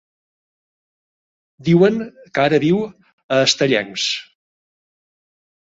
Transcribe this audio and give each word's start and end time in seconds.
Diuen 1.67 2.01
que 2.09 2.45
ara 2.47 2.61
viu 2.65 2.81
a 2.83 3.39
Estellencs. 3.51 4.09